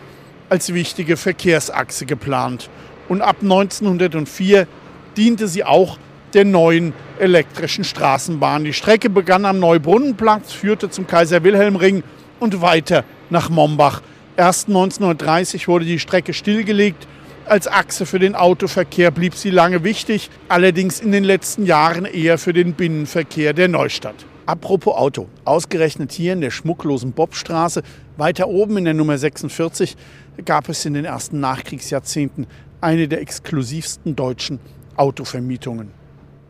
als 0.50 0.74
wichtige 0.74 1.18
Verkehrsachse 1.18 2.06
geplant. 2.06 2.70
Und 3.08 3.22
ab 3.22 3.38
1904 3.42 4.68
diente 5.16 5.48
sie 5.48 5.64
auch 5.64 5.98
der 6.34 6.46
neuen 6.46 6.94
elektrischen 7.20 7.84
Straßenbahn. 7.84 8.64
Die 8.64 8.74
Strecke 8.74 9.10
begann 9.10 9.46
am 9.46 9.60
Neubrunnenplatz, 9.60 10.52
führte 10.52 10.90
zum 10.90 11.06
Kaiser-Wilhelm-Ring 11.06 12.04
und 12.40 12.62
weiter 12.62 13.04
nach 13.30 13.50
Mombach. 13.50 14.02
Erst 14.36 14.68
1930 14.68 15.68
wurde 15.68 15.86
die 15.86 16.00
Strecke 16.00 16.34
stillgelegt. 16.34 17.08
Als 17.46 17.68
Achse 17.68 18.06
für 18.06 18.20
den 18.20 18.36
Autoverkehr 18.36 19.12
blieb 19.12 19.36
sie 19.36 19.50
lange 19.50 19.84
wichtig, 19.84 20.30
allerdings 20.48 21.02
in 21.02 21.12
den 21.12 21.26
letzten 21.26 21.66
Jahren 21.66 22.06
eher 22.06 22.38
für 22.38 22.54
den 22.54 22.74
Binnenverkehr 22.74 23.54
der 23.54 23.68
Neustadt. 23.68 24.16
Apropos 24.46 24.96
Auto, 24.96 25.28
ausgerechnet 25.44 26.14
hier 26.14 26.34
in 26.34 26.42
der 26.42 26.52
schmucklosen 26.52 27.12
Bobstraße, 27.12 27.84
weiter 28.16 28.48
oben 28.48 28.78
in 28.78 28.86
der 28.86 28.94
Nummer 28.94 29.18
46, 29.18 29.98
gab 30.46 30.70
es 30.70 30.86
in 30.86 30.94
den 30.94 31.04
ersten 31.04 31.42
Nachkriegsjahrzehnten 31.42 32.48
eine 32.80 33.10
der 33.10 33.20
exklusivsten 33.20 34.16
deutschen 34.16 34.60
Autovermietungen. 34.96 35.92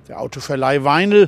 Der 0.07 0.21
Autoverleih 0.21 0.83
Weinl 0.83 1.27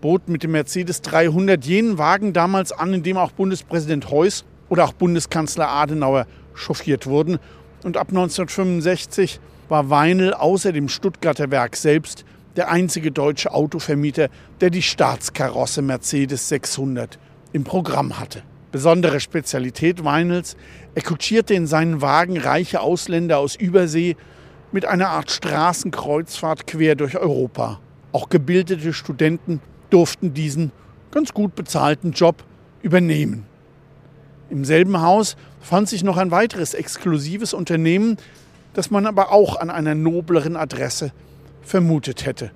bot 0.00 0.28
mit 0.28 0.42
dem 0.42 0.52
Mercedes 0.52 1.02
300 1.02 1.64
jenen 1.66 1.98
Wagen 1.98 2.32
damals 2.32 2.72
an, 2.72 2.94
in 2.94 3.02
dem 3.02 3.18
auch 3.18 3.32
Bundespräsident 3.32 4.10
Heuss 4.10 4.44
oder 4.70 4.84
auch 4.84 4.92
Bundeskanzler 4.94 5.68
Adenauer 5.68 6.26
chauffiert 6.54 7.06
wurden. 7.06 7.38
Und 7.86 7.96
ab 7.96 8.08
1965 8.08 9.38
war 9.68 9.90
Weinl 9.90 10.34
außer 10.34 10.72
dem 10.72 10.88
Stuttgarter 10.88 11.52
Werk 11.52 11.76
selbst 11.76 12.24
der 12.56 12.68
einzige 12.68 13.12
deutsche 13.12 13.54
Autovermieter, 13.54 14.28
der 14.60 14.70
die 14.70 14.82
Staatskarosse 14.82 15.82
Mercedes 15.82 16.48
600 16.48 17.16
im 17.52 17.62
Programm 17.62 18.18
hatte. 18.18 18.42
Besondere 18.72 19.20
Spezialität 19.20 20.02
Weinels, 20.02 20.56
er 20.96 21.02
kutschierte 21.02 21.54
in 21.54 21.68
seinen 21.68 22.02
Wagen 22.02 22.38
reiche 22.38 22.80
Ausländer 22.80 23.38
aus 23.38 23.54
Übersee 23.54 24.16
mit 24.72 24.84
einer 24.84 25.10
Art 25.10 25.30
Straßenkreuzfahrt 25.30 26.66
quer 26.66 26.96
durch 26.96 27.16
Europa. 27.16 27.78
Auch 28.10 28.28
gebildete 28.30 28.92
Studenten 28.92 29.60
durften 29.90 30.34
diesen 30.34 30.72
ganz 31.12 31.32
gut 31.32 31.54
bezahlten 31.54 32.10
Job 32.10 32.42
übernehmen. 32.82 33.46
Im 34.48 34.64
selben 34.64 35.00
Haus 35.00 35.36
fand 35.60 35.88
sich 35.88 36.04
noch 36.04 36.16
ein 36.16 36.30
weiteres 36.30 36.74
exklusives 36.74 37.52
Unternehmen, 37.52 38.16
das 38.74 38.90
man 38.90 39.06
aber 39.06 39.32
auch 39.32 39.58
an 39.58 39.70
einer 39.70 39.94
nobleren 39.94 40.56
Adresse 40.56 41.12
vermutet 41.62 42.24
hätte. 42.26 42.52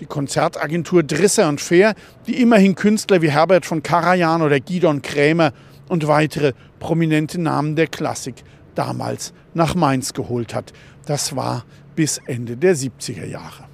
Die 0.00 0.06
Konzertagentur 0.06 1.02
Drisser 1.02 1.48
und 1.48 1.60
Fair, 1.60 1.94
die 2.26 2.40
immerhin 2.40 2.74
Künstler 2.74 3.22
wie 3.22 3.30
Herbert 3.30 3.66
von 3.66 3.82
Karajan 3.82 4.42
oder 4.42 4.60
Gidon 4.60 5.02
Krämer 5.02 5.52
und 5.88 6.06
weitere 6.06 6.52
prominente 6.78 7.40
Namen 7.40 7.76
der 7.76 7.86
Klassik 7.86 8.36
damals 8.74 9.32
nach 9.54 9.74
Mainz 9.74 10.12
geholt 10.12 10.54
hat. 10.54 10.72
Das 11.06 11.34
war 11.36 11.64
bis 11.94 12.20
Ende 12.26 12.56
der 12.56 12.76
70er 12.76 13.26
Jahre. 13.26 13.64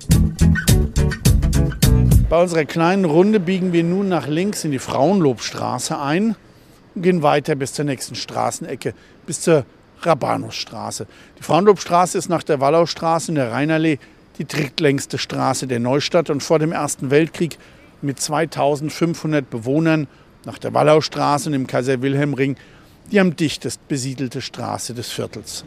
Bei 2.29 2.43
unserer 2.43 2.65
kleinen 2.65 3.05
Runde 3.05 3.41
biegen 3.41 3.73
wir 3.73 3.83
nun 3.83 4.09
nach 4.09 4.27
links 4.27 4.65
in 4.65 4.71
die 4.71 4.79
Frauenlobstraße 4.79 5.99
ein 5.99 6.37
und 7.01 7.05
gehen 7.05 7.23
weiter 7.23 7.55
bis 7.55 7.73
zur 7.73 7.87
nächsten 7.87 8.15
Straßenecke, 8.15 8.93
bis 9.25 9.41
zur 9.41 9.65
Rabanusstraße. 10.03 11.07
Die 11.39 11.43
Frauenlobstraße 11.43 12.19
ist 12.19 12.29
nach 12.29 12.43
der 12.43 12.61
Wallaustraße 12.61 13.31
in 13.33 13.37
der 13.37 13.53
Rheinallee 13.53 13.99
die 14.37 14.45
drittlängste 14.45 15.17
Straße 15.17 15.67
der 15.67 15.81
Neustadt 15.81 16.29
und 16.29 16.43
vor 16.43 16.59
dem 16.59 16.73
Ersten 16.73 17.11
Weltkrieg 17.11 17.59
mit 18.03 18.21
2500 18.21 19.49
Bewohnern 19.49 20.09
nach 20.45 20.59
der 20.59 20.75
Wallaustraße 20.75 21.49
und 21.49 21.55
dem 21.55 21.67
Kaiser-Wilhelm-Ring 21.67 22.57
die 23.11 23.19
am 23.19 23.35
dichtest 23.35 23.89
besiedelte 23.89 24.43
Straße 24.43 24.93
des 24.93 25.11
Viertels. 25.11 25.65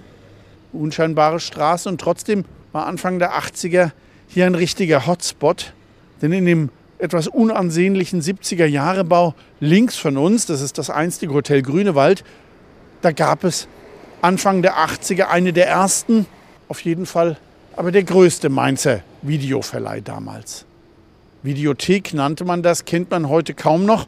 Unscheinbare 0.71 1.39
Straße 1.39 1.89
und 1.89 1.99
trotzdem 1.99 2.45
war 2.71 2.85
Anfang 2.85 3.17
der 3.17 3.33
80er 3.33 3.91
hier 4.27 4.45
ein 4.45 4.55
richtiger 4.55 5.07
Hotspot 5.07 5.73
Denn 6.21 6.31
in 6.31 6.45
dem 6.45 6.69
etwas 6.99 7.27
unansehnlichen 7.27 8.21
70er-Jahre-Bau 8.21 9.33
links 9.59 9.97
von 9.97 10.17
uns, 10.17 10.45
das 10.45 10.61
ist 10.61 10.77
das 10.77 10.89
einstige 10.89 11.33
Hotel 11.33 11.61
Grünewald, 11.61 12.23
da 13.01 13.11
gab 13.11 13.43
es 13.43 13.67
Anfang 14.21 14.61
der 14.61 14.77
80er 14.77 15.25
eine 15.25 15.51
der 15.51 15.67
ersten, 15.67 16.25
auf 16.69 16.79
jeden 16.81 17.05
Fall, 17.05 17.37
aber 17.75 17.91
der 17.91 18.03
größte 18.03 18.49
Mainzer 18.49 19.01
Videoverleih 19.21 20.01
damals. 20.01 20.65
Videothek 21.41 22.13
nannte 22.13 22.45
man 22.45 22.63
das, 22.63 22.85
kennt 22.85 23.11
man 23.11 23.27
heute 23.27 23.53
kaum 23.53 23.85
noch, 23.85 24.07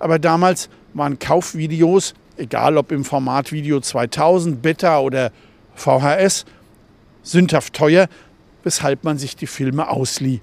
aber 0.00 0.18
damals 0.18 0.68
waren 0.92 1.18
Kaufvideos, 1.18 2.14
egal 2.36 2.76
ob 2.76 2.90
im 2.90 3.04
Format 3.04 3.52
Video 3.52 3.80
2000, 3.80 4.60
Beta 4.60 4.98
oder 4.98 5.30
VHS, 5.76 6.44
sündhaft 7.22 7.74
teuer, 7.74 8.08
weshalb 8.64 9.04
man 9.04 9.18
sich 9.18 9.36
die 9.36 9.46
Filme 9.46 9.88
auslieh. 9.88 10.40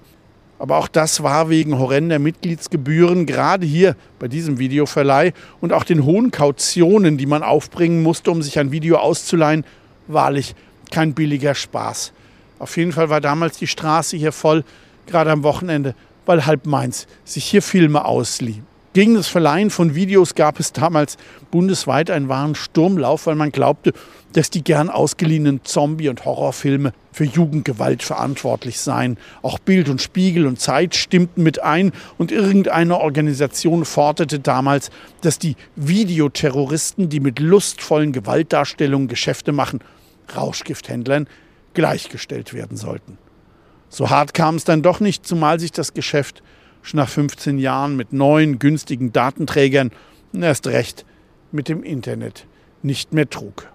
Aber 0.62 0.78
auch 0.78 0.88
das 0.88 1.24
war 1.24 1.50
wegen 1.50 1.80
horrender 1.80 2.20
Mitgliedsgebühren, 2.20 3.26
gerade 3.26 3.66
hier 3.66 3.96
bei 4.20 4.28
diesem 4.28 4.60
Videoverleih 4.60 5.34
und 5.60 5.74
auch 5.74 5.84
den 5.84 6.06
hohen 6.06 6.30
Kautionen, 6.30 7.18
die 7.18 7.26
man 7.26 7.42
aufbringen 7.42 8.04
musste, 8.04 8.30
um 8.30 8.44
sich 8.44 8.60
ein 8.60 8.72
Video 8.72 8.98
auszuleihen, 8.98 9.66
wahrlich 10.06 10.54
kein 10.92 11.16
billiger 11.16 11.56
Spaß. 11.56 12.14
Auf 12.60 12.78
jeden 12.78 12.92
Fall 12.92 13.10
war 13.10 13.22
damals 13.22 13.58
die 13.58 13.66
Straße 13.66 14.18
hier 14.18 14.32
voll, 14.32 14.64
gerade 15.08 15.32
am 15.32 15.42
Wochenende, 15.42 15.96
weil 16.28 16.46
halb 16.46 16.68
Mainz 16.68 17.08
sich 17.26 17.46
hier 17.46 17.64
Filme 17.64 18.06
auslieh. 18.06 18.62
Gegen 18.94 19.14
das 19.14 19.30
Verleihen 19.30 19.70
von 19.70 19.96
Videos 19.96 20.36
gab 20.36 20.60
es 20.60 20.74
damals 20.74 21.18
bundesweit 21.50 22.12
einen 22.12 22.28
wahren 22.28 22.56
Sturmlauf, 22.56 23.26
weil 23.26 23.36
man 23.36 23.54
glaubte, 23.54 23.94
dass 24.34 24.50
die 24.50 24.66
gern 24.66 24.90
ausgeliehenen 24.90 25.62
Zombie- 25.64 26.10
und 26.10 26.26
Horrorfilme 26.26 26.92
für 27.14 27.24
Jugendgewalt 27.24 28.04
verantwortlich 28.04 28.82
seien. 28.82 29.18
Auch 29.44 29.60
Bild 29.60 29.88
und 29.88 30.02
Spiegel 30.02 30.46
und 30.46 30.60
Zeit 30.60 30.94
stimmten 30.94 31.42
mit 31.42 31.64
ein 31.64 31.94
und 32.18 32.34
irgendeine 32.34 33.00
Organisation 33.00 33.86
forderte 33.86 34.40
damals, 34.40 34.90
dass 35.22 35.40
die 35.40 35.56
Videoterroristen, 35.78 37.08
die 37.08 37.22
mit 37.22 37.40
lustvollen 37.40 38.12
Gewaltdarstellungen 38.12 39.08
Geschäfte 39.08 39.54
machen, 39.54 39.80
Rauschgifthändlern 40.36 41.28
gleichgestellt 41.74 42.54
werden 42.54 42.76
sollten. 42.76 43.18
So 43.88 44.10
hart 44.10 44.34
kam 44.34 44.56
es 44.56 44.66
dann 44.66 44.82
doch 44.82 45.00
nicht, 45.00 45.26
zumal 45.26 45.62
sich 45.62 45.72
das 45.72 45.94
Geschäft 45.94 46.44
schon 46.82 47.00
nach 47.00 47.10
15 47.10 47.58
Jahren 47.58 47.96
mit 47.96 48.14
neuen, 48.14 48.60
günstigen 48.60 49.14
Datenträgern 49.14 49.92
und 50.34 50.44
erst 50.44 50.68
recht 50.68 51.06
mit 51.52 51.68
dem 51.68 51.84
Internet 51.84 52.48
nicht 52.82 53.14
mehr 53.14 53.30
trug. 53.30 53.68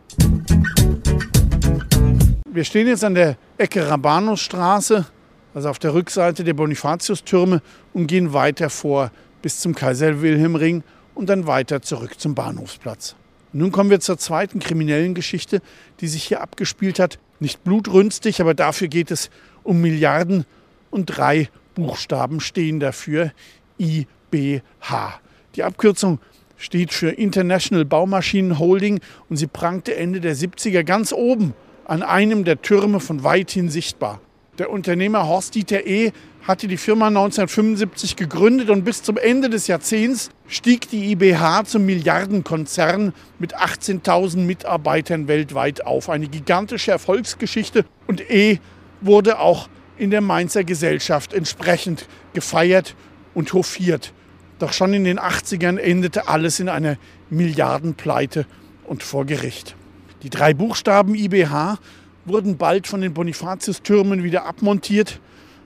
Wir 2.51 2.65
stehen 2.65 2.87
jetzt 2.87 3.05
an 3.05 3.15
der 3.15 3.37
Ecke 3.59 3.89
Rabanusstraße, 3.89 5.07
also 5.55 5.69
auf 5.69 5.79
der 5.79 5.95
Rückseite 5.95 6.43
der 6.43 6.55
Bonifatiustürme 6.55 7.61
und 7.93 8.07
gehen 8.07 8.33
weiter 8.33 8.71
vor 8.71 9.11
bis 9.43 9.61
zum 9.61 9.75
Kaiser-Wilhelm-Ring 9.75 10.83
und 11.15 11.29
dann 11.29 11.47
weiter 11.47 11.83
zurück 11.83 12.19
zum 12.19 12.35
Bahnhofsplatz. 12.35 13.15
Nun 13.53 13.73
kommen 13.73 13.91
wir 13.91 14.01
zur 14.01 14.19
zweiten 14.19 14.59
kriminellen 14.59 15.15
Geschichte, 15.15 15.63
die 16.01 16.09
sich 16.09 16.25
hier 16.25 16.43
abgespielt 16.43 16.99
hat. 16.99 17.19
Nicht 17.41 17.65
blutrünstig, 17.65 18.41
aber 18.41 18.55
dafür 18.55 18.89
geht 18.89 19.11
es 19.11 19.31
um 19.63 19.81
Milliarden 19.81 20.45
und 20.91 21.07
drei 21.07 21.49
Buchstaben 21.77 22.41
stehen 22.41 22.81
dafür 22.81 23.31
IBH. 23.79 25.21
Die 25.55 25.63
Abkürzung 25.63 26.19
steht 26.57 26.93
für 26.93 27.11
International 27.11 27.85
Baumaschinen 27.85 28.59
Holding 28.59 29.01
und 29.29 29.37
sie 29.37 29.47
prangte 29.47 29.95
Ende 29.95 30.21
der 30.21 30.35
70er 30.35 30.83
ganz 30.83 31.13
oben 31.13 31.55
an 31.85 32.03
einem 32.03 32.45
der 32.45 32.63
Türme 32.63 32.99
von 32.99 33.23
weithin 33.23 33.69
sichtbar. 33.69 34.21
Der 34.59 34.71
Unternehmer 34.71 35.27
Horst-Dieter 35.29 35.87
E. 35.87 36.13
hatte 36.47 36.67
die 36.67 36.79
Firma 36.79 37.09
1975 37.09 38.17
gegründet 38.17 38.71
und 38.71 38.85
bis 38.85 39.03
zum 39.03 39.19
Ende 39.19 39.51
des 39.51 39.67
Jahrzehnts 39.67 40.31
stieg 40.49 40.89
die 40.89 41.13
IBH 41.13 41.65
zum 41.65 41.85
Milliardenkonzern 41.85 43.13
mit 43.39 43.55
18.000 43.55 44.39
Mitarbeitern 44.39 45.29
weltweit 45.29 45.85
auf. 45.85 46.09
Eine 46.09 46.29
gigantische 46.29 46.91
Erfolgsgeschichte 46.91 47.85
und 48.07 48.31
E. 48.31 48.61
wurde 49.03 49.41
auch 49.41 49.69
in 49.99 50.11
der 50.11 50.21
Mainzer 50.21 50.65
Gesellschaft 50.65 51.33
entsprechend 51.33 52.07
gefeiert 52.35 52.95
und 53.35 53.53
hofiert. 53.53 54.13
Doch 54.59 54.73
schon 54.73 54.95
in 54.95 55.05
den 55.05 55.19
80ern 55.19 55.79
endete 55.79 56.29
alles 56.29 56.61
in 56.61 56.69
einer 56.69 56.97
Milliardenpleite 57.31 58.47
und 58.85 59.03
vor 59.03 59.27
Gericht. 59.27 59.75
Die 60.23 60.31
drei 60.31 60.55
Buchstaben 60.55 61.15
IBH 61.15 61.79
wurden 62.25 62.57
bald 62.57 62.87
von 62.87 63.01
den 63.01 63.15
Bonifatiustürmen 63.15 64.23
wieder 64.23 64.47
abmontiert 64.47 65.21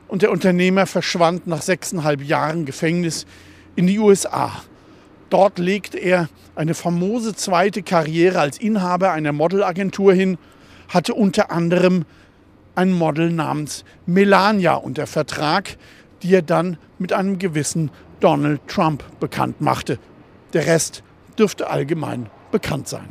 und 0.09 0.23
der 0.23 0.31
Unternehmer 0.31 0.87
verschwand 0.87 1.47
nach 1.47 1.62
sechseinhalb 1.62 2.23
Jahren 2.23 2.64
Gefängnis 2.64 3.27
in 3.77 3.87
die 3.87 3.99
USA. 3.99 4.62
Dort 5.31 5.61
legte 5.61 5.99
er 5.99 6.29
eine 6.57 6.75
famose 6.75 7.35
zweite 7.35 7.83
Karriere 7.83 8.40
als 8.40 8.59
Inhaber 8.59 9.12
einer 9.12 9.33
Modelagentur 9.33 10.12
hin, 10.12 10.37
hatte 10.88 11.14
unter 11.14 11.53
anderem 11.53 12.05
ein 12.75 12.93
Model 12.93 13.31
namens 13.31 13.85
Melania 14.07 14.75
unter 14.75 15.07
Vertrag, 15.07 15.77
die 16.23 16.35
er 16.35 16.43
dann 16.43 16.77
mit 16.99 17.13
einem 17.13 17.39
gewissen 17.39 17.91
Donald 18.21 18.61
Trump 18.69 19.03
bekannt 19.21 19.61
machte. 19.61 19.99
Der 20.53 20.67
Rest 20.67 21.03
dürfte 21.39 21.71
allgemein 21.71 22.29
bekannt 22.51 22.89
sein. 22.89 23.09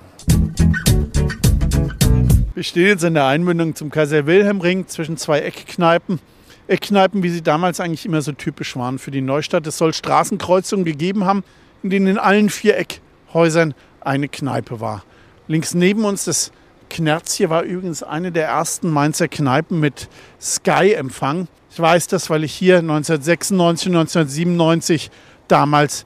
Wir 2.53 2.63
stehen 2.63 2.87
jetzt 2.87 3.03
in 3.03 3.13
der 3.13 3.25
Einmündung 3.25 3.75
zum 3.75 3.89
Kaiser-Wilhelm-Ring 3.89 4.87
zwischen 4.87 5.17
zwei 5.17 5.39
Eckkneipen. 5.39 6.19
Eckkneipen, 6.67 7.23
wie 7.23 7.29
sie 7.29 7.41
damals 7.41 7.79
eigentlich 7.79 8.05
immer 8.05 8.21
so 8.21 8.31
typisch 8.33 8.75
waren 8.75 8.99
für 8.99 9.11
die 9.11 9.21
Neustadt. 9.21 9.65
Es 9.65 9.77
soll 9.77 9.93
Straßenkreuzungen 9.93 10.85
gegeben 10.85 11.25
haben, 11.25 11.43
in 11.83 11.89
denen 11.89 12.07
in 12.07 12.17
allen 12.17 12.49
vier 12.49 12.77
Eckhäusern 12.77 13.73
eine 14.01 14.27
Kneipe 14.27 14.79
war. 14.79 15.03
Links 15.47 15.73
neben 15.73 16.05
uns 16.05 16.25
das 16.25 16.51
Knerz 16.89 17.35
hier 17.35 17.49
war 17.49 17.63
übrigens 17.63 18.03
eine 18.03 18.31
der 18.31 18.47
ersten 18.47 18.89
Mainzer 18.89 19.27
Kneipen 19.27 19.79
mit 19.79 20.09
Sky-Empfang. 20.41 21.47
Ich 21.71 21.79
weiß 21.79 22.07
das, 22.07 22.29
weil 22.29 22.43
ich 22.43 22.53
hier 22.53 22.79
1996 22.79 23.87
und 23.89 23.95
1997 23.95 25.11
damals 25.47 26.05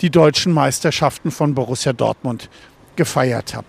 die 0.00 0.10
deutschen 0.10 0.52
Meisterschaften 0.52 1.30
von 1.30 1.54
Borussia 1.54 1.92
Dortmund 1.92 2.50
gefeiert 2.96 3.54
habe. 3.54 3.66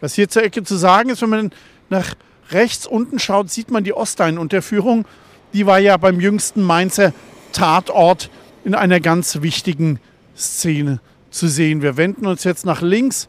Was 0.00 0.14
hier 0.14 0.28
zur 0.28 0.42
Ecke 0.42 0.62
zu 0.62 0.76
sagen 0.76 1.10
ist, 1.10 1.22
wenn 1.22 1.30
man 1.30 1.50
nach 1.88 2.14
rechts 2.50 2.86
unten 2.86 3.18
schaut, 3.18 3.50
sieht 3.50 3.70
man 3.70 3.84
die 3.84 3.92
Ostein-Unterführung. 3.92 5.06
Die 5.52 5.66
war 5.66 5.78
ja 5.78 5.96
beim 5.96 6.20
jüngsten 6.20 6.62
Mainzer 6.62 7.12
Tatort 7.52 8.30
in 8.64 8.74
einer 8.74 9.00
ganz 9.00 9.40
wichtigen 9.42 10.00
Szene 10.36 11.00
zu 11.30 11.48
sehen. 11.48 11.82
Wir 11.82 11.96
wenden 11.96 12.26
uns 12.26 12.44
jetzt 12.44 12.66
nach 12.66 12.82
links, 12.82 13.28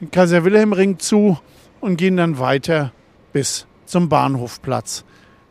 den 0.00 0.10
Kaiser-Wilhelm-Ring 0.10 0.98
zu 0.98 1.38
und 1.84 1.96
gehen 1.96 2.16
dann 2.16 2.38
weiter 2.38 2.92
bis 3.34 3.66
zum 3.84 4.08
Bahnhofplatz. 4.08 5.04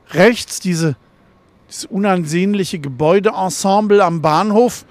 Rechts 0.10 0.60
diese, 0.60 0.96
dieses 1.70 1.86
unansehnliche 1.86 2.80
Gebäudeensemble 2.80 4.04
am 4.04 4.22
Bahnhof, 4.24 4.86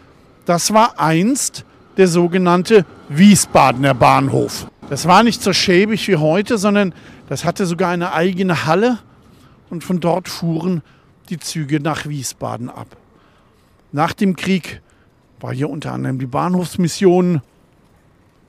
das 0.47 0.73
war 0.73 1.01
einst 1.01 1.65
der 1.97 2.07
sogenannte 2.07 2.87
Wiesbadener 3.09 3.93
Bahnhof. 3.93 4.69
Das 4.89 5.07
war 5.07 5.25
nicht 5.25 5.43
so 5.43 5.53
schäbig 5.53 6.07
wie 6.07 6.17
heute, 6.17 6.59
sondern 6.59 6.95
das 7.29 7.45
hatte 7.45 7.67
sogar 7.67 7.91
eine 7.91 8.13
eigene 8.13 8.67
Halle 8.67 8.99
und 9.69 9.83
von 9.83 9.99
dort 9.99 10.29
fuhren 10.29 10.83
die 11.29 11.41
Züge 11.41 11.81
nach 11.81 12.07
Wiesbaden 12.07 12.71
ab. 12.71 12.87
Nach 13.91 14.13
dem 14.13 14.37
Krieg 14.37 14.81
war 15.41 15.53
hier 15.53 15.69
unter 15.69 15.93
anderem 15.93 16.21
die 16.21 16.27
Bahnhofsmission, 16.27 17.43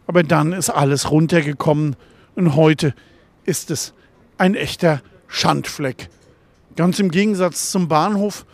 aber 0.05 0.21
dann 0.21 0.53
ist 0.53 0.69
alles 0.69 1.09
runtergekommen 1.09 1.95
und 2.35 2.55
heute 2.55 2.93
ist 3.45 3.71
es 3.71 3.93
ein 4.37 4.55
echter 4.55 5.01
Schandfleck. 5.27 6.09
Ganz 6.75 6.99
im 6.99 7.11
Gegensatz 7.11 7.71
zum 7.71 7.87
Bahnhof, 7.87 8.45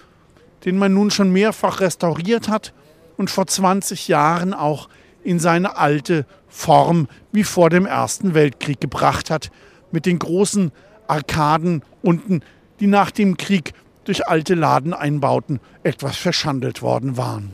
den 0.66 0.78
man 0.78 0.94
nun 0.94 1.12
schon 1.12 1.32
mehrfach 1.32 1.80
restauriert 1.80 2.50
hat 2.50 2.74
und 3.18 3.30
vor 3.30 3.48
20 3.48 4.08
Jahren 4.08 4.54
auch 4.54 4.90
in 5.24 5.40
seine 5.40 5.78
alte 5.78 6.26
Form 6.48 7.08
wie 7.32 7.44
vor 7.44 7.70
dem 7.70 7.86
Ersten 7.86 8.34
Weltkrieg 8.34 8.82
gebracht 8.82 9.30
hat, 9.30 9.52
mit 9.92 10.06
den 10.06 10.20
großen 10.20 10.72
Arkaden 11.08 11.84
unten, 12.02 12.42
die 12.80 12.88
nach 12.88 13.12
dem 13.12 13.38
Krieg 13.38 13.74
durch 14.04 14.28
alte 14.28 14.56
Ladeneinbauten 14.56 15.60
etwas 15.84 16.18
verschandelt 16.18 16.82
worden 16.82 17.18
waren. 17.18 17.52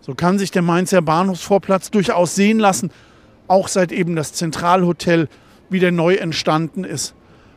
So 0.00 0.14
kann 0.14 0.38
sich 0.38 0.50
der 0.50 0.62
Mainzer 0.62 1.02
Bahnhofsvorplatz 1.02 1.90
durchaus 1.90 2.34
sehen 2.34 2.58
lassen 2.58 2.90
auch 3.48 3.68
seit 3.68 3.92
eben 3.92 4.16
das 4.16 4.32
Zentralhotel 4.32 5.28
wieder 5.68 5.90
neu 5.90 6.14
entstanden 6.14 6.84
ist, 6.84 7.14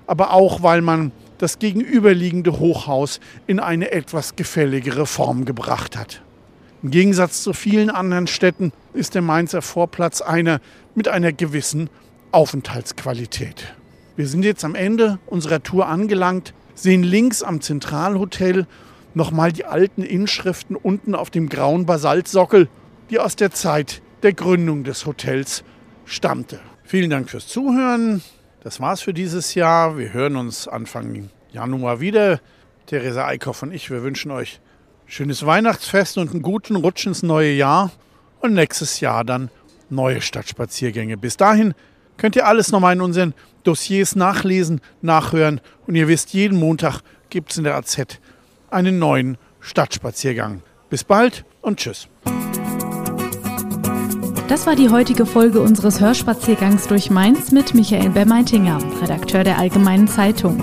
aber 0.07 0.33
auch 0.33 0.63
weil 0.63 0.81
man 0.81 1.11
das 1.37 1.59
gegenüberliegende 1.59 2.59
Hochhaus 2.59 3.19
in 3.47 3.59
eine 3.59 3.91
etwas 3.91 4.35
gefälligere 4.35 5.05
Form 5.05 5.45
gebracht 5.45 5.97
hat. 5.97 6.21
Im 6.81 6.91
Gegensatz 6.91 7.43
zu 7.43 7.53
vielen 7.53 7.89
anderen 7.89 8.27
Städten 8.27 8.71
ist 8.93 9.15
der 9.15 9.21
Mainzer 9.21 9.61
Vorplatz 9.61 10.21
einer 10.21 10.61
mit 10.95 11.07
einer 11.07 11.33
gewissen 11.33 11.89
Aufenthaltsqualität. 12.31 13.73
Wir 14.15 14.27
sind 14.27 14.43
jetzt 14.43 14.63
am 14.65 14.75
Ende 14.75 15.19
unserer 15.27 15.63
Tour 15.63 15.87
angelangt, 15.87 16.53
sehen 16.75 17.03
links 17.03 17.43
am 17.43 17.61
Zentralhotel 17.61 18.65
nochmal 19.13 19.51
die 19.51 19.65
alten 19.65 20.03
Inschriften 20.03 20.75
unten 20.75 21.15
auf 21.15 21.29
dem 21.29 21.49
grauen 21.49 21.85
Basaltsockel, 21.85 22.67
die 23.09 23.19
aus 23.19 23.35
der 23.35 23.51
Zeit 23.51 24.01
der 24.23 24.33
Gründung 24.33 24.83
des 24.83 25.05
Hotels 25.05 25.63
stammte. 26.09 26.59
Vielen 26.83 27.09
Dank 27.09 27.29
fürs 27.29 27.47
Zuhören. 27.47 28.21
Das 28.61 28.79
war's 28.79 29.01
für 29.01 29.13
dieses 29.13 29.55
Jahr. 29.55 29.97
Wir 29.97 30.11
hören 30.11 30.35
uns 30.35 30.67
Anfang 30.67 31.29
Januar 31.51 32.01
wieder. 32.01 32.39
Theresa 32.87 33.25
Eickhoff 33.25 33.61
und 33.61 33.71
ich, 33.71 33.91
wir 33.91 34.03
wünschen 34.03 34.31
euch 34.31 34.59
schönes 35.05 35.45
Weihnachtsfest 35.45 36.17
und 36.17 36.31
einen 36.31 36.41
guten 36.41 36.75
Rutsch 36.75 37.05
ins 37.05 37.23
neue 37.23 37.51
Jahr 37.51 37.91
und 38.41 38.53
nächstes 38.53 38.99
Jahr 38.99 39.23
dann 39.23 39.49
neue 39.89 40.21
Stadtspaziergänge. 40.21 41.17
Bis 41.17 41.37
dahin 41.37 41.73
könnt 42.17 42.35
ihr 42.35 42.47
alles 42.47 42.71
nochmal 42.71 42.95
in 42.95 43.01
unseren 43.01 43.33
Dossiers 43.63 44.15
nachlesen, 44.15 44.81
nachhören 45.01 45.61
und 45.85 45.95
ihr 45.95 46.07
wisst, 46.07 46.33
jeden 46.33 46.57
Montag 46.57 47.01
gibt 47.29 47.51
es 47.51 47.57
in 47.57 47.63
der 47.63 47.75
AZ 47.75 48.19
einen 48.71 48.99
neuen 48.99 49.37
Stadtspaziergang. 49.59 50.61
Bis 50.89 51.03
bald 51.03 51.45
und 51.61 51.79
tschüss. 51.79 52.07
Das 54.49 54.65
war 54.65 54.75
die 54.75 54.89
heutige 54.89 55.25
Folge 55.27 55.61
unseres 55.61 56.01
Hörspaziergangs 56.01 56.87
durch 56.87 57.11
Mainz 57.11 57.51
mit 57.51 57.75
Michael 57.75 58.09
Bermeitinger, 58.09 58.79
Redakteur 58.99 59.43
der 59.43 59.59
Allgemeinen 59.59 60.07
Zeitung. 60.07 60.59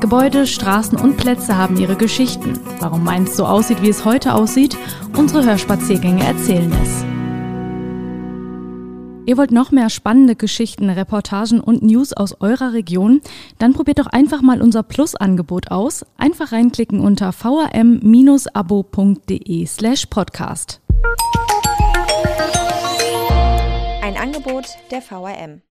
Gebäude, 0.00 0.46
Straßen 0.46 0.98
und 0.98 1.18
Plätze 1.18 1.58
haben 1.58 1.76
ihre 1.76 1.96
Geschichten. 1.96 2.58
Warum 2.80 3.04
Mainz 3.04 3.36
so 3.36 3.44
aussieht, 3.44 3.82
wie 3.82 3.90
es 3.90 4.06
heute 4.06 4.32
aussieht, 4.32 4.78
unsere 5.14 5.44
Hörspaziergänge 5.44 6.24
erzählen 6.24 6.72
es. 6.82 7.04
Ihr 9.26 9.36
wollt 9.36 9.50
noch 9.50 9.72
mehr 9.72 9.90
spannende 9.90 10.34
Geschichten, 10.34 10.88
Reportagen 10.88 11.60
und 11.60 11.82
News 11.82 12.14
aus 12.14 12.40
eurer 12.40 12.72
Region? 12.72 13.20
Dann 13.58 13.74
probiert 13.74 13.98
doch 13.98 14.06
einfach 14.06 14.40
mal 14.40 14.62
unser 14.62 14.82
Plus-Angebot 14.82 15.70
aus. 15.70 16.06
Einfach 16.16 16.52
reinklicken 16.52 17.00
unter 17.00 17.32
vrm-abo.de 17.32 18.46
slash 19.66 20.06
podcast. 20.06 20.80
Angebot 24.28 24.76
der 24.90 25.00
VRM. 25.00 25.62